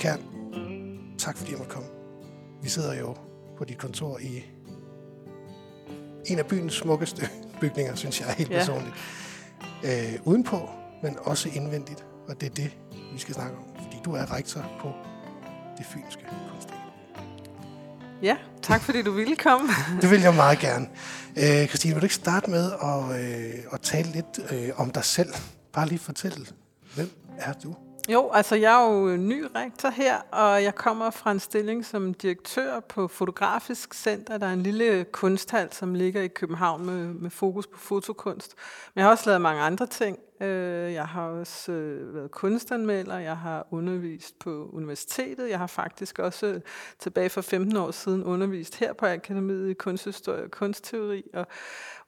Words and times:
Kern, 0.00 0.20
tak 1.18 1.36
fordi 1.36 1.50
jeg 1.50 1.58
måtte 1.58 1.72
komme. 1.74 1.88
Vi 2.62 2.68
sidder 2.68 2.94
jo 2.94 3.16
på 3.58 3.64
dit 3.64 3.78
kontor 3.78 4.18
i 4.18 4.44
en 6.26 6.38
af 6.38 6.46
byens 6.46 6.74
smukkeste 6.74 7.28
bygninger, 7.60 7.94
synes 7.94 8.20
jeg 8.20 8.34
helt 8.38 8.50
Ja. 8.50 8.58
personligt. 8.58 8.94
Øh, 9.84 10.18
udenpå, 10.24 10.68
men 11.02 11.16
også 11.22 11.48
indvendigt. 11.54 12.04
Og 12.28 12.40
det 12.40 12.46
er 12.50 12.54
det, 12.54 12.76
vi 13.12 13.18
skal 13.18 13.34
snakke 13.34 13.56
om. 13.56 13.62
Fordi 13.82 13.96
du 14.04 14.12
er 14.14 14.34
rektor 14.34 14.60
på 14.80 14.92
det 15.78 15.86
fynske 15.86 16.24
kunstakademi. 16.52 16.86
Ja, 18.22 18.36
tak 18.62 18.80
fordi 18.80 19.02
du 19.02 19.12
ville 19.12 19.36
komme. 19.36 19.68
Det 20.02 20.10
vil 20.10 20.20
jeg 20.20 20.34
meget 20.34 20.58
gerne. 20.58 20.86
Øh, 21.36 21.66
Christine, 21.68 21.94
vil 21.94 22.00
du 22.00 22.04
ikke 22.04 22.14
starte 22.14 22.50
med 22.50 22.72
at, 22.82 23.20
øh, 23.24 23.54
at 23.72 23.80
tale 23.80 24.08
lidt 24.12 24.52
øh, 24.52 24.68
om 24.76 24.90
dig 24.90 25.04
selv? 25.04 25.34
Bare 25.72 25.88
lige 25.88 25.98
fortælle, 25.98 26.46
hvem 26.94 27.10
er 27.38 27.52
du? 27.52 27.74
Jo, 28.12 28.30
altså 28.30 28.54
jeg 28.56 28.82
er 28.82 28.90
jo 28.92 29.16
ny 29.16 29.46
rektor 29.54 29.88
her, 29.88 30.20
og 30.32 30.62
jeg 30.62 30.74
kommer 30.74 31.10
fra 31.10 31.30
en 31.30 31.40
stilling 31.40 31.86
som 31.86 32.14
direktør 32.14 32.80
på 32.80 33.08
Fotografisk 33.08 33.94
Center. 33.94 34.38
Der 34.38 34.46
er 34.46 34.52
en 34.52 34.62
lille 34.62 35.04
kunsthal, 35.04 35.72
som 35.72 35.94
ligger 35.94 36.22
i 36.22 36.28
København 36.28 36.86
med, 36.86 37.06
med 37.14 37.30
fokus 37.30 37.66
på 37.66 37.78
fotokunst. 37.78 38.54
Men 38.94 39.00
jeg 39.00 39.04
har 39.04 39.10
også 39.10 39.26
lavet 39.26 39.40
mange 39.40 39.62
andre 39.62 39.86
ting. 39.86 40.18
Øh, 40.40 40.92
Jeg 40.92 41.06
har 41.06 41.22
også 41.22 41.72
øh, 41.72 42.14
været 42.14 42.30
kunstanmelder, 42.30 43.18
jeg 43.18 43.36
har 43.36 43.66
undervist 43.70 44.38
på 44.38 44.70
universitetet. 44.72 45.50
Jeg 45.50 45.58
har 45.58 45.66
faktisk 45.66 46.18
også 46.18 46.46
øh, 46.46 46.60
tilbage 46.98 47.30
for 47.30 47.40
15 47.40 47.76
år 47.76 47.90
siden 47.90 48.24
undervist 48.24 48.76
her 48.76 48.92
på 48.92 49.06
Akademiet 49.06 49.70
i 49.70 49.74
kunsthistorie 49.74 50.44
og 50.44 50.50
kunstteori, 50.50 51.22
og 51.34 51.46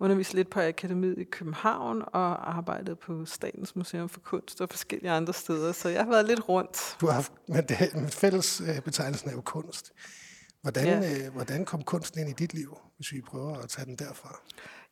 undervist 0.00 0.34
lidt 0.34 0.50
på 0.50 0.60
Akademiet 0.60 1.18
i 1.18 1.24
København, 1.24 2.02
og 2.06 2.56
arbejdet 2.56 2.98
på 2.98 3.24
Statens 3.24 3.76
Museum 3.76 4.08
for 4.08 4.20
Kunst 4.20 4.60
og 4.60 4.68
forskellige 4.68 5.10
andre 5.10 5.32
steder. 5.32 5.72
Så 5.72 5.88
jeg 5.88 6.04
har 6.04 6.10
været 6.10 6.26
lidt 6.26 6.48
rundt. 6.48 6.96
Du 7.00 7.06
har 7.06 7.12
haft, 7.12 7.32
men 7.48 7.64
det, 7.64 7.78
men 7.94 8.08
fælles 8.08 8.60
øh, 8.60 8.80
betegnelsen 8.80 9.30
er 9.30 9.32
jo 9.34 9.40
kunst. 9.40 9.92
Hvordan, 10.62 11.02
Ja. 11.02 11.26
øh, 11.26 11.32
hvordan 11.32 11.64
kom 11.64 11.82
kunsten 11.82 12.20
ind 12.20 12.28
i 12.30 12.32
dit 12.32 12.54
liv, 12.54 12.78
hvis 12.96 13.12
vi 13.12 13.20
prøver 13.20 13.56
at 13.58 13.68
tage 13.68 13.86
den 13.86 13.96
derfra? 13.96 14.40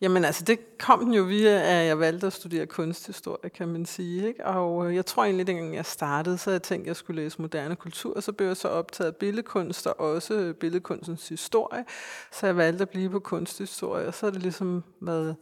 Jamen 0.00 0.24
altså, 0.24 0.44
det 0.44 0.78
kom 0.78 1.04
den 1.04 1.14
jo 1.14 1.22
via, 1.22 1.50
at 1.80 1.86
jeg 1.86 1.98
valgte 1.98 2.26
at 2.26 2.32
studere 2.32 2.66
kunsthistorie, 2.66 3.50
kan 3.50 3.68
man 3.68 3.86
sige. 3.86 4.26
Ikke? 4.28 4.46
Og 4.46 4.88
øh, 4.88 4.94
jeg 4.96 5.06
tror 5.06 5.24
egentlig, 5.24 5.46
dengang 5.46 5.74
jeg 5.74 5.86
startede, 5.86 6.38
så 6.38 6.50
jeg 6.50 6.62
tænkt, 6.62 6.84
at 6.84 6.88
jeg 6.88 6.96
skulle 6.96 7.22
læse 7.22 7.42
moderne 7.42 7.76
kultur, 7.76 8.14
og 8.16 8.22
så 8.22 8.32
blev 8.32 8.46
jeg 8.46 8.56
så 8.56 8.68
optaget 8.68 9.10
af 9.10 9.16
billedkunst 9.16 9.86
og 9.86 10.00
også 10.00 10.54
billedkunstens 10.60 11.28
historie. 11.28 11.84
Så 12.32 12.46
jeg 12.46 12.56
valgte 12.56 12.82
at 12.82 12.88
blive 12.88 13.10
på 13.10 13.18
kunsthistorie, 13.18 14.06
og 14.06 14.14
så 14.14 14.26
har 14.26 14.30
det 14.30 14.42
ligesom 14.42 14.84
været, 15.00 15.36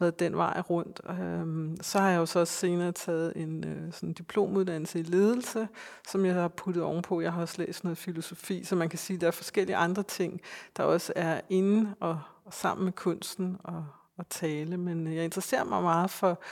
været 0.00 0.18
den 0.18 0.36
vej 0.36 0.62
rundt. 0.70 1.00
Øhm, 1.08 1.76
så 1.80 1.98
har 1.98 2.10
jeg 2.10 2.18
jo 2.18 2.26
så 2.26 2.38
også 2.38 2.54
senere 2.54 2.92
taget 2.92 3.32
en 3.36 3.68
øh, 3.68 3.92
sådan 3.92 4.12
diplomuddannelse 4.12 5.00
i 5.00 5.02
ledelse, 5.02 5.68
som 6.08 6.24
jeg 6.24 6.34
har 6.34 6.48
puttet 6.48 6.82
ovenpå. 6.82 7.20
Jeg 7.20 7.32
har 7.32 7.40
også 7.40 7.62
læst 7.62 7.84
noget 7.84 7.98
filosofi, 7.98 8.64
så 8.64 8.76
man 8.76 8.88
kan 8.88 8.98
sige, 8.98 9.14
at 9.14 9.20
der 9.20 9.26
er 9.26 9.30
forskellige 9.30 9.76
andre 9.76 10.02
ting, 10.02 10.40
der 10.76 10.82
også 10.82 11.12
er 11.16 11.40
inde 11.48 11.94
og, 12.00 12.20
og 12.44 12.54
sammen 12.54 12.84
med 12.84 12.92
kunsten 12.92 13.56
og, 13.64 13.86
og 14.16 14.28
tale. 14.28 14.76
Men 14.76 15.06
øh, 15.06 15.16
jeg 15.16 15.24
interesserer 15.24 15.64
mig 15.64 15.82
meget 15.82 16.10
for, 16.10 16.42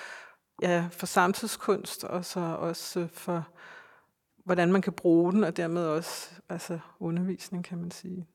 ja, 0.62 0.88
for 0.92 1.06
samtidskunst, 1.06 2.04
og 2.04 2.24
så 2.24 2.40
også 2.40 3.08
for, 3.12 3.48
hvordan 4.44 4.72
man 4.72 4.82
kan 4.82 4.92
bruge 4.92 5.32
den, 5.32 5.44
og 5.44 5.56
dermed 5.56 5.86
også 5.86 6.30
altså, 6.48 6.78
undervisning, 7.00 7.64
kan 7.64 7.78
man 7.78 7.90
sige. 7.90 8.26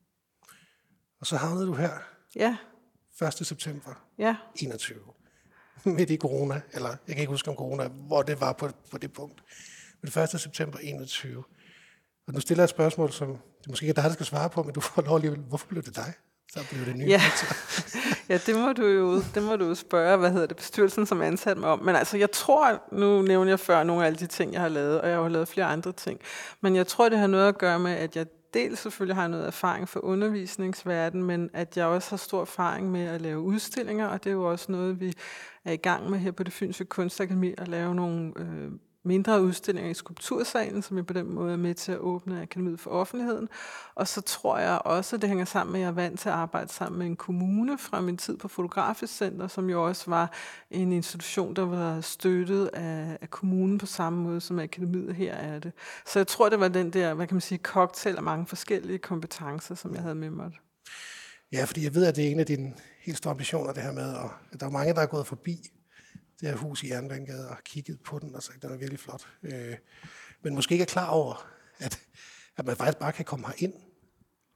Og 1.20 1.28
så 1.28 1.38
havnede 1.38 1.68
du 1.68 1.74
her 1.74 1.92
Ja, 2.36 2.58
1. 3.22 3.34
september 3.48 3.92
ja. 4.18 4.36
21. 4.56 5.00
Midt 5.86 6.10
i 6.10 6.18
corona, 6.18 6.62
eller 6.74 6.90
jeg 6.90 7.16
kan 7.16 7.18
ikke 7.18 7.32
huske 7.32 7.50
om 7.50 7.56
corona, 7.56 7.88
hvor 7.88 8.22
det 8.22 8.42
var 8.42 8.54
på, 8.54 8.70
på 8.92 8.98
det 8.98 9.14
punkt. 9.14 9.44
Men 10.02 10.24
1. 10.24 10.42
september 10.42 10.78
21. 10.82 11.44
Og 12.28 12.34
nu 12.34 12.40
stiller 12.40 12.62
jeg 12.62 12.66
et 12.66 12.70
spørgsmål, 12.70 13.12
som 13.12 13.28
det 13.62 13.70
måske 13.70 13.84
ikke 13.84 13.90
er 13.90 14.02
dig, 14.02 14.04
der 14.04 14.14
skal 14.14 14.26
svare 14.26 14.50
på, 14.50 14.64
men 14.64 14.74
du 14.74 14.82
får 14.82 15.02
lov 15.02 15.16
alligevel. 15.16 15.40
Hvorfor 15.40 15.68
blev 15.68 15.84
det 15.84 15.96
dig? 15.96 16.14
Så 16.54 16.60
blev 16.70 16.86
det 16.86 16.96
nye. 16.96 17.06
Ja. 17.08 17.22
ja, 18.30 18.40
det 18.46 18.56
må 18.56 18.74
du 18.74 18.86
jo 18.86 19.24
det 19.36 19.44
må 19.44 19.56
du 19.56 19.66
jo 19.66 19.76
spørge, 19.76 20.18
hvad 20.18 20.32
hedder 20.32 20.48
det, 20.48 20.58
bestyrelsen 20.58 21.06
som 21.06 21.22
ansat 21.22 21.58
mig 21.58 21.70
om. 21.70 21.80
Men 21.80 21.96
altså, 21.96 22.18
jeg 22.18 22.32
tror, 22.32 22.84
nu 22.92 23.22
nævner 23.22 23.52
jeg 23.52 23.60
før 23.60 23.84
nogle 23.84 24.04
af 24.04 24.08
alle 24.08 24.20
de 24.20 24.28
ting, 24.28 24.54
jeg 24.54 24.62
har 24.62 24.70
lavet, 24.70 25.02
og 25.02 25.08
jeg 25.08 25.16
har 25.16 25.24
jo 25.24 25.28
lavet 25.28 25.48
flere 25.48 25.66
andre 25.66 25.92
ting. 25.92 26.20
Men 26.62 26.76
jeg 26.76 26.88
tror, 26.88 27.10
det 27.10 27.20
har 27.20 27.28
noget 27.28 27.48
at 27.48 27.58
gøre 27.58 27.80
med, 27.80 27.92
at 27.92 28.16
jeg 28.16 28.26
dels 28.54 28.80
selvfølgelig 28.80 29.16
har 29.16 29.28
noget 29.28 29.48
erfaring 29.48 29.90
fra 29.90 30.00
undervisningsverdenen, 30.00 31.28
men 31.28 31.50
at 31.54 31.78
jeg 31.78 31.86
også 31.86 32.10
har 32.10 32.18
stor 32.18 32.42
erfaring 32.42 32.92
med 32.92 33.02
at 33.02 33.22
lave 33.22 33.40
udstillinger, 33.40 34.08
og 34.08 34.24
det 34.24 34.30
er 34.30 34.34
jo 34.34 34.52
også 34.52 34.72
noget, 34.72 35.00
vi 35.00 35.14
er 35.66 35.72
i 35.72 35.78
gang 35.78 36.10
med 36.10 36.20
her 36.20 36.32
på 36.32 36.44
det 36.44 36.54
Fynske 36.54 36.86
Kunstakademi, 36.86 37.54
at 37.58 37.68
lave 37.68 37.96
nogle 37.96 38.34
øh, 38.38 38.72
mindre 39.04 39.42
udstillinger 39.42 39.92
i 39.92 39.94
Skulptursalen, 39.94 40.82
som 40.82 40.98
jeg 40.98 41.06
på 41.06 41.14
den 41.14 41.34
måde 41.34 41.54
er 41.54 41.58
med 41.58 41.76
til 41.76 41.92
at 41.92 41.98
åbne 41.98 42.42
Akademiet 42.42 42.80
for 42.80 42.90
offentligheden. 42.90 43.50
Og 43.96 44.08
så 44.08 44.22
tror 44.22 44.58
jeg 44.58 44.82
også, 44.86 45.16
at 45.16 45.22
det 45.22 45.30
hænger 45.30 45.46
sammen 45.46 45.74
med, 45.74 45.80
at 45.80 45.84
jeg 45.84 45.90
er 45.90 45.94
vant 45.94 46.20
til 46.20 46.30
at 46.30 46.36
arbejde 46.36 46.74
sammen 46.74 47.00
med 47.00 47.08
en 47.08 47.16
kommune 47.16 47.78
fra 47.78 48.02
min 48.02 48.18
tid 48.18 48.38
på 48.38 48.48
Fotografisk 48.48 49.14
Center, 49.14 49.48
som 49.48 49.70
jo 49.70 49.88
også 49.88 50.04
var 50.08 50.32
en 50.72 50.92
institution, 50.92 51.56
der 51.56 51.66
var 51.66 52.02
støttet 52.02 52.70
af, 52.74 53.18
af 53.22 53.30
kommunen 53.30 53.78
på 53.78 53.86
samme 53.86 54.24
måde, 54.24 54.42
som 54.42 54.60
Akademiet 54.60 55.16
her 55.16 55.34
er 55.34 55.60
det. 55.60 55.72
Så 56.06 56.20
jeg 56.20 56.28
tror, 56.28 56.50
det 56.50 56.60
var 56.60 56.68
den 56.68 56.90
der, 56.90 57.14
hvad 57.14 57.28
kan 57.28 57.36
man 57.36 57.42
sige, 57.42 57.60
cocktail 57.64 58.16
af 58.18 58.24
mange 58.24 58.46
forskellige 58.46 58.98
kompetencer, 58.98 59.76
som 59.76 59.94
jeg 59.94 60.02
havde 60.02 60.16
med 60.16 60.30
mig. 60.30 60.52
Ja, 61.52 61.64
fordi 61.64 61.84
jeg 61.84 61.96
ved, 61.96 62.06
at 62.06 62.16
det 62.16 62.28
er 62.28 62.32
en 62.32 62.40
af 62.40 62.46
dine 62.46 62.74
helt 63.02 63.18
store 63.18 63.32
ambitioner, 63.32 63.74
det 63.74 63.84
her 63.84 63.92
med, 63.92 64.14
og 64.14 64.30
at 64.52 64.60
der 64.60 64.66
er 64.66 64.70
mange, 64.70 64.94
der 64.94 65.02
er 65.02 65.06
gået 65.06 65.28
forbi 65.28 65.72
det 66.42 66.50
her 66.50 66.56
hus 66.56 66.84
i 66.84 66.90
Jernbanegade 66.90 67.50
og 67.50 67.58
kigget 67.64 68.02
på 68.02 68.20
den 68.20 68.36
og 68.36 68.44
sagt, 68.44 68.62
den 68.62 68.72
er 68.72 68.78
virkelig 68.78 69.00
flot. 69.00 69.28
Øh, 69.44 69.78
men 70.42 70.56
måske 70.56 70.74
ikke 70.74 70.82
er 70.82 70.86
klar 70.86 71.10
over, 71.10 71.48
at, 71.80 72.02
at 72.58 72.66
man 72.66 72.76
faktisk 72.76 72.98
bare 72.98 73.12
kan 73.12 73.26
komme 73.26 73.48
her 73.48 73.54
ind 73.58 73.74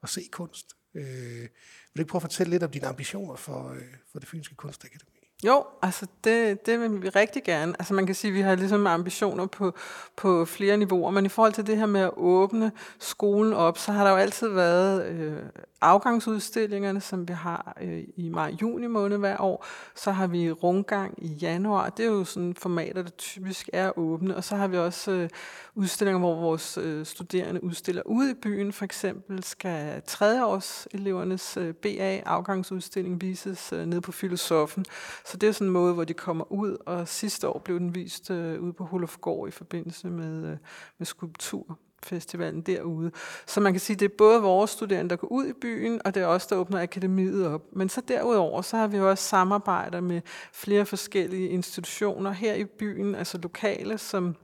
og 0.02 0.08
se 0.08 0.28
kunst. 0.32 0.76
Øh, 0.94 1.04
vil 1.40 1.48
du 1.96 2.00
ikke 2.00 2.10
prøve 2.10 2.18
at 2.18 2.22
fortælle 2.22 2.50
lidt 2.50 2.62
om 2.62 2.70
dine 2.70 2.86
ambitioner 2.86 3.36
for, 3.36 3.70
øh, 3.70 3.94
for 4.12 4.18
det 4.18 4.28
Fynske 4.28 4.54
Kunstakademi? 4.54 5.25
Jo, 5.44 5.64
altså 5.82 6.06
det, 6.24 6.66
det 6.66 6.80
vil 6.80 7.02
vi 7.02 7.08
rigtig 7.08 7.44
gerne. 7.44 7.74
Altså 7.78 7.94
man 7.94 8.06
kan 8.06 8.14
sige, 8.14 8.28
at 8.28 8.34
vi 8.34 8.40
har 8.40 8.54
ligesom 8.54 8.86
ambitioner 8.86 9.46
på, 9.46 9.74
på 10.16 10.44
flere 10.44 10.76
niveauer, 10.76 11.10
men 11.10 11.26
i 11.26 11.28
forhold 11.28 11.52
til 11.52 11.66
det 11.66 11.76
her 11.76 11.86
med 11.86 12.00
at 12.00 12.10
åbne 12.16 12.72
skolen 12.98 13.52
op, 13.52 13.78
så 13.78 13.92
har 13.92 14.04
der 14.04 14.10
jo 14.10 14.16
altid 14.16 14.48
været 14.48 15.06
øh, 15.06 15.42
afgangsudstillingerne, 15.80 17.00
som 17.00 17.28
vi 17.28 17.32
har 17.32 17.76
øh, 17.80 18.04
i 18.16 18.28
maj-juni 18.28 18.86
måned 18.86 19.18
hver 19.18 19.40
år. 19.40 19.66
Så 19.94 20.10
har 20.10 20.26
vi 20.26 20.50
rundgang 20.50 21.24
i 21.24 21.26
januar. 21.26 21.88
Det 21.88 22.06
er 22.06 22.10
jo 22.10 22.24
sådan 22.24 22.54
formater, 22.54 23.02
der 23.02 23.10
typisk 23.10 23.70
er 23.72 23.98
åbne. 23.98 24.36
Og 24.36 24.44
så 24.44 24.56
har 24.56 24.68
vi 24.68 24.76
også 24.78 25.10
øh, 25.10 25.28
udstillinger, 25.74 26.18
hvor 26.18 26.34
vores 26.34 26.78
øh, 26.82 27.06
studerende 27.06 27.64
udstiller 27.64 28.02
ude 28.02 28.30
i 28.30 28.34
byen. 28.34 28.72
For 28.72 28.84
eksempel 28.84 29.44
skal 29.44 30.02
tredjeårselevernes 30.06 31.56
øh, 31.56 31.74
BA-afgangsudstilling 31.74 33.20
vises 33.20 33.72
øh, 33.72 33.86
ned 33.86 34.00
på 34.00 34.12
Filosofen. 34.12 34.84
Så 35.26 35.36
det 35.36 35.48
er 35.48 35.52
sådan 35.52 35.66
en 35.66 35.72
måde, 35.72 35.94
hvor 35.94 36.04
de 36.04 36.14
kommer 36.14 36.52
ud, 36.52 36.76
og 36.86 37.08
sidste 37.08 37.48
år 37.48 37.58
blev 37.58 37.78
den 37.78 37.94
vist 37.94 38.30
øh, 38.30 38.62
ude 38.62 38.72
på 38.72 38.84
Holofgård 38.84 39.48
i 39.48 39.50
forbindelse 39.50 40.08
med, 40.08 40.50
øh, 40.50 40.56
med 40.98 41.06
skulpturfestivalen 41.06 42.60
derude. 42.62 43.10
Så 43.46 43.60
man 43.60 43.72
kan 43.72 43.80
sige, 43.80 43.96
det 43.96 44.04
er 44.04 44.16
både 44.18 44.42
vores 44.42 44.70
studerende, 44.70 45.10
der 45.10 45.16
går 45.16 45.28
ud 45.28 45.46
i 45.46 45.52
byen, 45.52 46.00
og 46.04 46.14
det 46.14 46.22
er 46.22 46.26
også 46.26 46.46
der 46.50 46.56
åbner 46.56 46.82
akademiet 46.82 47.46
op. 47.46 47.62
Men 47.72 47.88
så 47.88 48.00
derudover, 48.08 48.62
så 48.62 48.76
har 48.76 48.86
vi 48.86 49.00
også 49.00 49.24
samarbejder 49.24 50.00
med 50.00 50.20
flere 50.52 50.86
forskellige 50.86 51.48
institutioner 51.48 52.30
her 52.30 52.54
i 52.54 52.64
byen, 52.64 53.14
altså 53.14 53.38
lokale, 53.38 53.98
som 53.98 54.36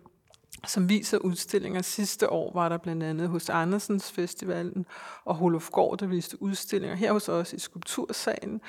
som 0.66 0.88
viser 0.88 1.18
udstillinger. 1.18 1.82
Sidste 1.82 2.30
år 2.30 2.52
var 2.54 2.68
der 2.68 2.78
blandt 2.78 3.02
andet 3.02 3.28
hos 3.28 3.48
Andersens 3.48 4.12
Festivalen 4.12 4.86
og 5.24 5.34
Holofgård, 5.34 5.98
der 5.98 6.06
viste 6.06 6.42
udstillinger 6.42 6.96
her 6.96 7.12
hos 7.12 7.28
os 7.28 7.52
i 7.52 7.58
Skulptursalen. 7.58 8.60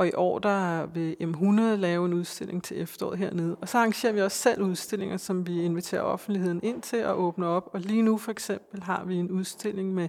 Og 0.00 0.06
i 0.06 0.12
år 0.14 0.38
der 0.38 0.86
vil 0.86 1.16
M100 1.20 1.76
lave 1.76 2.06
en 2.06 2.14
udstilling 2.14 2.64
til 2.64 2.82
efteråret 2.82 3.18
hernede. 3.18 3.56
Og 3.60 3.68
så 3.68 3.78
arrangerer 3.78 4.12
vi 4.12 4.20
også 4.20 4.38
selv 4.38 4.62
udstillinger, 4.62 5.16
som 5.16 5.46
vi 5.46 5.62
inviterer 5.62 6.02
offentligheden 6.02 6.60
ind 6.62 6.82
til 6.82 6.96
at 6.96 7.14
åbne 7.14 7.46
op. 7.46 7.70
Og 7.72 7.80
lige 7.80 8.02
nu 8.02 8.18
for 8.18 8.30
eksempel 8.30 8.82
har 8.82 9.04
vi 9.04 9.16
en 9.16 9.30
udstilling 9.30 9.94
med 9.94 10.08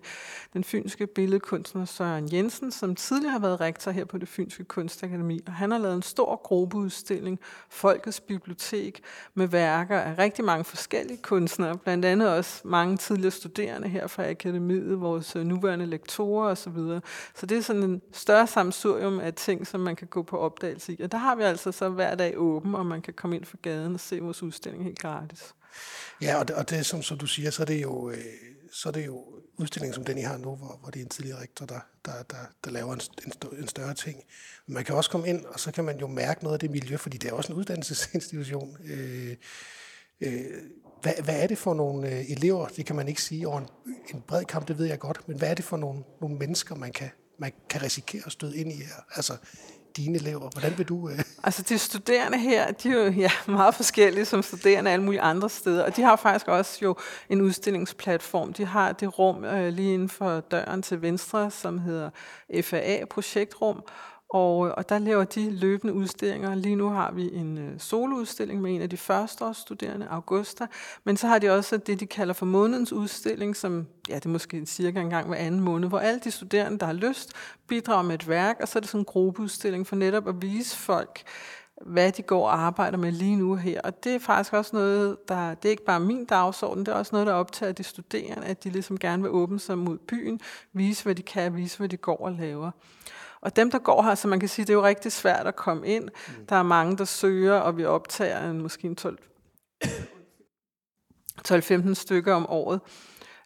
den 0.53 0.63
fynske 0.63 1.07
billedkunstner 1.07 1.85
Søren 1.85 2.33
Jensen, 2.33 2.71
som 2.71 2.95
tidligere 2.95 3.31
har 3.31 3.39
været 3.39 3.61
rektor 3.61 3.91
her 3.91 4.05
på 4.05 4.17
det 4.17 4.27
Fynske 4.27 4.63
Kunstakademi. 4.63 5.39
Og 5.47 5.53
han 5.53 5.71
har 5.71 5.77
lavet 5.77 5.95
en 5.95 6.01
stor 6.01 6.41
gruppeudstilling, 6.43 7.39
Folkets 7.69 8.19
Bibliotek, 8.19 9.03
med 9.33 9.47
værker 9.47 9.99
af 9.99 10.17
rigtig 10.17 10.45
mange 10.45 10.63
forskellige 10.63 11.17
kunstnere. 11.21 11.77
Blandt 11.77 12.05
andet 12.05 12.29
også 12.29 12.61
mange 12.65 12.97
tidligere 12.97 13.31
studerende 13.31 13.87
her 13.87 14.07
fra 14.07 14.29
akademiet, 14.29 15.01
vores 15.01 15.35
nuværende 15.35 15.85
lektorer 15.85 16.51
osv. 16.51 16.73
Så, 16.73 16.99
så 17.35 17.45
det 17.45 17.57
er 17.57 17.61
sådan 17.61 17.83
en 17.83 18.01
større 18.11 18.47
samsurium 18.47 19.19
af 19.19 19.33
ting, 19.33 19.67
som 19.67 19.80
man 19.81 19.95
kan 19.95 20.07
gå 20.07 20.23
på 20.23 20.37
opdagelse 20.37 20.93
i. 20.93 21.01
Og 21.01 21.11
der 21.11 21.17
har 21.17 21.35
vi 21.35 21.43
altså 21.43 21.71
så 21.71 21.89
hver 21.89 22.15
dag 22.15 22.33
åben, 22.37 22.75
og 22.75 22.85
man 22.85 23.01
kan 23.01 23.13
komme 23.13 23.35
ind 23.35 23.45
fra 23.45 23.57
gaden 23.61 23.93
og 23.93 23.99
se 23.99 24.19
vores 24.19 24.43
udstilling 24.43 24.83
helt 24.83 24.99
gratis. 24.99 25.53
Ja, 26.21 26.39
og 26.39 26.47
det, 26.47 26.55
og 26.55 26.69
det 26.69 26.85
som, 26.85 27.01
som 27.01 27.17
du 27.17 27.27
siger, 27.27 27.49
så 27.49 27.63
er 27.63 27.65
det 27.65 27.81
jo, 27.81 28.09
øh, 28.09 28.17
så 28.71 28.89
er 28.89 28.93
det 28.93 29.05
jo 29.05 29.25
udstilling 29.57 29.93
som 29.93 30.03
den, 30.05 30.17
I 30.17 30.21
har 30.21 30.37
nu, 30.37 30.55
hvor, 30.55 30.79
hvor 30.81 30.89
det 30.89 30.99
er 30.99 31.03
en 31.03 31.09
tidligere 31.09 31.41
rektor, 31.41 31.65
der, 31.65 31.79
der, 32.05 32.23
der, 32.29 32.37
der 32.63 32.71
laver 32.71 32.93
en, 32.93 33.01
en, 33.25 33.31
større, 33.31 33.57
en 33.57 33.67
større 33.67 33.93
ting. 33.93 34.23
Men 34.67 34.73
man 34.73 34.83
kan 34.83 34.95
også 34.95 35.09
komme 35.09 35.27
ind, 35.27 35.45
og 35.45 35.59
så 35.59 35.71
kan 35.71 35.83
man 35.83 35.99
jo 35.99 36.07
mærke 36.07 36.43
noget 36.43 36.53
af 36.53 36.59
det 36.59 36.71
miljø, 36.71 36.97
fordi 36.97 37.17
det 37.17 37.29
er 37.29 37.33
også 37.33 37.53
en 37.53 37.59
uddannelsesinstitution. 37.59 38.77
Øh, 38.83 39.35
øh, 40.21 40.43
hvad, 41.01 41.13
hvad 41.23 41.43
er 41.43 41.47
det 41.47 41.57
for 41.57 41.73
nogle 41.73 42.09
øh, 42.09 42.31
elever, 42.31 42.67
det 42.67 42.85
kan 42.85 42.95
man 42.95 43.07
ikke 43.07 43.21
sige 43.21 43.47
over 43.47 43.59
en, 43.59 43.67
en 44.13 44.21
bred 44.21 44.45
kamp, 44.45 44.67
det 44.67 44.77
ved 44.77 44.85
jeg 44.85 44.99
godt, 44.99 45.27
men 45.27 45.37
hvad 45.37 45.49
er 45.49 45.53
det 45.53 45.65
for 45.65 45.77
nogle, 45.77 46.03
nogle 46.21 46.37
mennesker, 46.37 46.75
man 46.75 46.91
kan, 46.91 47.09
man 47.41 47.51
kan 47.69 47.81
risikere 47.81 48.21
at 48.25 48.31
støde 48.31 48.57
ind 48.57 48.71
i 48.71 48.75
her? 48.75 49.03
Altså 49.15 49.37
dine 49.97 50.17
elever, 50.17 50.49
hvordan 50.49 50.77
vil 50.77 50.85
du... 50.85 51.09
Øh... 51.09 51.19
Altså 51.43 51.61
de 51.61 51.77
studerende 51.77 52.37
her, 52.37 52.71
de 52.71 52.89
er 52.89 52.93
jo 52.93 53.11
ja, 53.11 53.31
meget 53.47 53.75
forskellige 53.75 54.25
som 54.25 54.43
studerende 54.43 54.91
alle 54.91 55.05
mulige 55.05 55.21
andre 55.21 55.49
steder, 55.49 55.83
og 55.83 55.95
de 55.95 56.01
har 56.01 56.15
faktisk 56.15 56.47
også 56.47 56.79
jo 56.81 56.95
en 57.29 57.41
udstillingsplatform. 57.41 58.53
De 58.53 58.65
har 58.65 58.91
det 58.91 59.19
rum 59.19 59.43
øh, 59.43 59.73
lige 59.73 59.93
inden 59.93 60.09
for 60.09 60.39
døren 60.39 60.81
til 60.81 61.01
venstre, 61.01 61.51
som 61.51 61.79
hedder 61.79 62.09
FAA 62.61 63.05
Projektrum, 63.09 63.83
og, 64.33 64.67
øh, 64.67 64.73
og 64.77 64.89
der 64.89 64.99
laver 64.99 65.23
de 65.23 65.51
løbende 65.51 65.93
udstillinger. 65.93 66.55
Lige 66.55 66.75
nu 66.75 66.89
har 66.89 67.11
vi 67.11 67.33
en 67.33 67.57
øh, 67.57 67.79
soloudstilling 67.79 68.61
med 68.61 68.75
en 68.75 68.81
af 68.81 68.89
de 68.89 68.97
første 68.97 69.45
års 69.45 69.57
studerende, 69.57 70.07
Augusta. 70.09 70.67
Men 71.03 71.17
så 71.17 71.27
har 71.27 71.39
de 71.39 71.49
også 71.49 71.77
det, 71.77 71.99
de 71.99 72.05
kalder 72.05 72.33
for 72.33 72.45
månedens 72.45 72.93
udstilling, 72.93 73.55
som 73.55 73.87
ja, 74.09 74.15
det 74.15 74.25
er 74.25 74.29
måske 74.29 74.65
cirka 74.65 75.01
en 75.01 75.09
gang 75.09 75.27
hver 75.27 75.37
anden 75.37 75.61
måned, 75.61 75.89
hvor 75.89 75.99
alle 75.99 76.19
de 76.19 76.31
studerende, 76.31 76.79
der 76.79 76.85
har 76.85 76.93
lyst, 76.93 77.33
bidrager 77.67 78.03
med 78.03 78.15
et 78.15 78.27
værk, 78.27 78.57
og 78.61 78.67
så 78.67 78.79
er 78.79 78.81
det 78.81 78.89
sådan 78.89 79.01
en 79.01 79.05
gruppeudstilling 79.05 79.87
for 79.87 79.95
netop 79.95 80.27
at 80.27 80.41
vise 80.41 80.77
folk, 80.77 81.23
hvad 81.85 82.11
de 82.11 82.21
går 82.21 82.45
og 82.45 82.59
arbejder 82.59 82.97
med 82.97 83.11
lige 83.11 83.35
nu 83.35 83.55
her. 83.55 83.81
Og 83.81 84.03
det 84.03 84.15
er 84.15 84.19
faktisk 84.19 84.53
også 84.53 84.75
noget, 84.75 85.17
der, 85.27 85.53
det 85.53 85.65
er 85.65 85.71
ikke 85.71 85.85
bare 85.85 85.99
min 85.99 86.25
dagsorden, 86.25 86.85
det 86.85 86.91
er 86.91 86.95
også 86.95 87.09
noget, 87.11 87.27
der 87.27 87.33
optager 87.33 87.71
de 87.71 87.83
studerende, 87.83 88.47
at 88.47 88.63
de 88.63 88.69
ligesom 88.69 88.97
gerne 88.97 89.23
vil 89.23 89.31
åbne 89.31 89.59
sig 89.59 89.77
mod 89.77 89.97
byen, 89.97 90.39
vise, 90.73 91.03
hvad 91.03 91.15
de 91.15 91.21
kan, 91.21 91.55
vise, 91.55 91.77
hvad 91.77 91.89
de 91.89 91.97
går 91.97 92.25
og 92.25 92.31
laver. 92.31 92.71
Og 93.41 93.55
dem, 93.55 93.71
der 93.71 93.79
går 93.79 94.01
her, 94.01 94.15
så 94.15 94.27
man 94.27 94.39
kan 94.39 94.49
sige, 94.49 94.65
det 94.65 94.69
er 94.69 94.77
jo 94.77 94.85
rigtig 94.85 95.11
svært 95.11 95.47
at 95.47 95.55
komme 95.55 95.87
ind. 95.87 96.03
Mm. 96.03 96.45
Der 96.45 96.55
er 96.55 96.63
mange, 96.63 96.97
der 96.97 97.05
søger, 97.05 97.53
og 97.53 97.77
vi 97.77 97.85
optager 97.85 98.49
en, 98.49 98.61
måske 98.61 98.87
en 98.87 98.95
12, 98.95 99.19
12-15 101.47 101.93
stykker 101.93 102.33
om 102.33 102.49
året. 102.49 102.81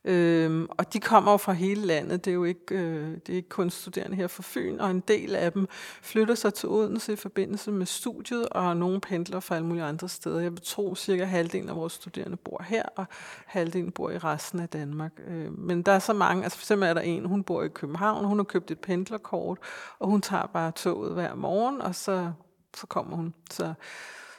Øhm, 0.08 0.68
og 0.70 0.94
de 0.94 1.00
kommer 1.00 1.32
jo 1.32 1.38
fra 1.38 1.54
hele 1.54 1.86
landet. 1.86 2.26
Det 2.26 2.32
er 2.32 2.36
jo 2.36 2.44
ikke, 2.44 2.76
øh, 2.76 3.12
det 3.12 3.30
er 3.30 3.36
ikke 3.36 3.50
kun 3.50 3.70
studerende 3.70 4.16
her 4.16 4.28
fra 4.28 4.44
Fyn, 4.46 4.80
og 4.80 4.92
en 4.92 5.00
del 5.00 5.36
af 5.36 5.52
dem 5.52 5.68
flytter 6.02 6.36
sig 6.36 6.54
til 6.54 6.70
Odense 6.70 7.14
i 7.14 7.16
forbindelse 7.16 7.72
med 7.72 7.86
studiet, 7.86 8.50
og 8.50 8.78
nogle 8.78 9.02
pendler 9.02 9.40
fra 9.40 9.56
alle 9.56 9.68
mulige 9.68 9.84
andre 9.84 10.10
steder. 10.10 10.40
Jeg 10.40 10.52
vil 10.52 10.62
tro, 10.64 10.92
at 10.92 10.98
cirka 10.98 11.24
halvdelen 11.24 11.70
af 11.70 11.76
vores 11.76 11.94
studerende 11.94 12.38
bor 12.38 12.64
her, 12.64 12.84
og 12.96 13.06
halvdelen 13.46 13.92
bor 13.92 14.10
i 14.10 14.18
resten 14.18 14.60
af 14.60 14.70
Danmark. 14.70 15.12
Øh, 15.28 15.60
men 15.60 15.82
der 15.82 15.92
er 15.92 16.00
så 16.00 16.14
mange, 16.14 16.44
altså 16.44 16.58
for 16.58 16.64
eksempel 16.64 16.90
er 16.90 16.94
der 16.94 17.02
en, 17.02 17.26
hun 17.26 17.44
bor 17.44 17.64
i 17.64 17.68
København, 17.68 18.26
hun 18.26 18.38
har 18.38 18.44
købt 18.44 18.72
et 18.72 18.80
pendlerkort, 18.80 19.58
og 20.00 20.10
hun 20.10 20.22
tager 20.22 20.46
bare 20.46 20.72
toget 20.72 21.14
hver 21.14 21.36
morgen, 21.36 21.82
og 21.82 21.96
så, 21.96 22.32
så 22.76 22.88
kommer 22.88 23.16
hun. 23.16 23.34
Så, 23.52 23.74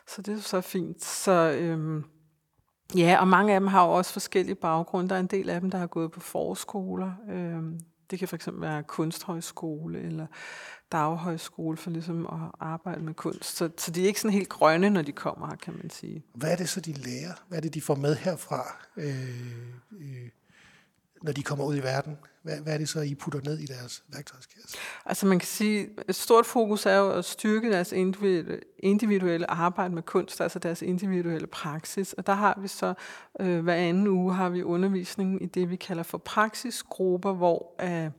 så 0.06 0.22
det 0.22 0.38
er 0.38 0.40
så 0.40 0.60
fint. 0.60 1.04
Så... 1.04 1.32
Øh, 1.32 2.02
Ja, 2.94 3.16
og 3.20 3.28
mange 3.28 3.54
af 3.54 3.60
dem 3.60 3.66
har 3.66 3.84
jo 3.84 3.90
også 3.90 4.12
forskellige 4.12 4.54
baggrunde. 4.54 5.08
Der 5.08 5.14
er 5.14 5.20
en 5.20 5.26
del 5.26 5.50
af 5.50 5.60
dem, 5.60 5.70
der 5.70 5.78
har 5.78 5.86
gået 5.86 6.12
på 6.12 6.20
forskoler. 6.20 7.12
Øhm, 7.30 7.80
det 8.10 8.18
kan 8.18 8.28
fx 8.28 8.48
være 8.52 8.82
kunsthøjskole 8.82 10.00
eller 10.00 10.26
daghøjskole 10.92 11.76
for 11.76 11.90
ligesom 11.90 12.26
at 12.26 12.60
arbejde 12.60 13.02
med 13.02 13.14
kunst. 13.14 13.56
Så, 13.56 13.70
så 13.78 13.90
de 13.90 14.02
er 14.02 14.06
ikke 14.06 14.20
sådan 14.20 14.32
helt 14.32 14.48
grønne, 14.48 14.90
når 14.90 15.02
de 15.02 15.12
kommer 15.12 15.46
her, 15.46 15.56
kan 15.56 15.74
man 15.76 15.90
sige. 15.90 16.24
Hvad 16.34 16.52
er 16.52 16.56
det 16.56 16.68
så, 16.68 16.80
de 16.80 16.92
lærer? 16.92 17.32
Hvad 17.48 17.58
er 17.58 17.62
det, 17.62 17.74
de 17.74 17.80
får 17.80 17.94
med 17.94 18.16
herfra, 18.16 18.86
øh, 18.96 19.40
øh, 20.00 20.28
når 21.22 21.32
de 21.32 21.42
kommer 21.42 21.64
ud 21.64 21.76
i 21.76 21.82
verden? 21.82 22.16
Hvad, 22.46 22.56
hvad 22.56 22.75
er 22.75 22.78
det 22.78 22.88
så, 22.88 23.00
I 23.00 23.14
putter 23.14 23.40
ned 23.44 23.58
i 23.58 23.66
deres 23.66 24.02
værktøjskasse? 24.08 24.76
Altså 25.06 25.26
man 25.26 25.38
kan 25.38 25.46
sige, 25.46 25.88
et 26.08 26.14
stort 26.14 26.46
fokus 26.46 26.87
er 26.87 26.96
jo 26.96 27.10
at 27.10 27.25
styrke 27.25 27.70
deres 27.72 27.93
individuelle 28.78 29.50
arbejde 29.50 29.94
med 29.94 30.02
kunst, 30.02 30.40
altså 30.40 30.58
deres 30.58 30.82
individuelle 30.82 31.46
praksis. 31.46 32.12
Og 32.12 32.26
der 32.26 32.32
har 32.32 32.58
vi 32.62 32.69
så, 32.69 32.94
øh, 33.40 33.64
hver 33.64 33.75
anden 33.75 34.06
uge 34.06 34.34
har 34.34 34.48
vi 34.48 34.62
undervisning 34.62 35.43
i 35.43 35.46
det, 35.46 35.70
vi 35.70 35.76
kalder 35.76 36.02
for 36.02 36.19
praksisgrupper, 36.19 37.32
hvor 37.32 37.75
øh, 37.82 38.10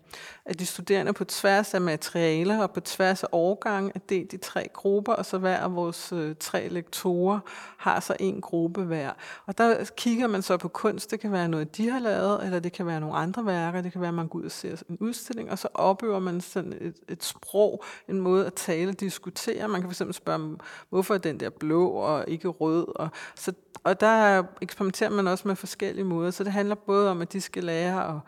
at 0.45 0.59
de 0.59 0.65
studerende 0.65 1.13
på 1.13 1.24
tværs 1.24 1.74
af 1.74 1.81
materialer 1.81 2.62
og 2.62 2.71
på 2.71 2.79
tværs 2.79 3.24
af 3.24 3.27
årgang 3.31 3.91
er 3.95 4.00
delt 4.09 4.33
i 4.33 4.38
tre 4.38 4.68
grupper, 4.74 5.13
og 5.13 5.25
så 5.25 5.38
hver 5.38 5.57
af 5.57 5.75
vores 5.75 6.12
øh, 6.12 6.35
tre 6.39 6.68
lektorer 6.68 7.39
har 7.77 8.00
så 8.00 8.15
en 8.19 8.41
gruppe 8.41 8.83
hver. 8.83 9.12
Og 9.45 9.57
der 9.57 9.89
kigger 9.97 10.27
man 10.27 10.41
så 10.41 10.57
på 10.57 10.68
kunst, 10.68 11.12
det 11.12 11.19
kan 11.19 11.31
være 11.31 11.47
noget, 11.47 11.77
de 11.77 11.89
har 11.89 12.00
lavet, 12.00 12.45
eller 12.45 12.59
det 12.59 12.71
kan 12.71 12.85
være 12.85 13.00
nogle 13.00 13.15
andre 13.15 13.45
værker, 13.45 13.81
det 13.81 13.91
kan 13.91 14.01
være 14.01 14.12
man 14.17 14.27
går 14.27 14.39
ud 14.39 14.43
og 14.43 14.51
ser 14.51 14.75
en 14.89 14.97
udstilling, 14.99 15.51
og 15.51 15.59
så 15.59 15.67
opøver 15.73 16.19
man 16.19 16.41
sådan 16.41 16.73
et, 16.73 16.95
et 17.07 17.23
sprog, 17.23 17.83
en 18.07 18.19
måde 18.19 18.45
at 18.45 18.53
tale 18.53 18.89
og 18.89 18.99
diskutere. 18.99 19.67
Man 19.67 19.81
kan 19.81 19.91
fx 19.91 20.01
spørge, 20.15 20.57
hvorfor 20.89 21.13
er 21.13 21.17
den 21.17 21.39
der 21.39 21.49
blå 21.49 21.89
og 21.89 22.25
ikke 22.27 22.47
rød? 22.47 22.87
Og, 22.95 23.09
så, 23.35 23.53
og 23.83 23.99
der 23.99 24.43
eksperimenterer 24.61 25.09
man 25.09 25.27
også 25.27 25.47
med 25.47 25.55
forskellige 25.55 26.05
måder, 26.05 26.31
så 26.31 26.43
det 26.43 26.51
handler 26.51 26.75
både 26.75 27.11
om, 27.11 27.21
at 27.21 27.33
de 27.33 27.41
skal 27.41 27.63
lære 27.63 28.15
at 28.15 28.19